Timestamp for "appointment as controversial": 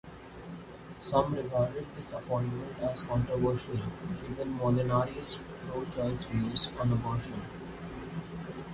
2.11-3.75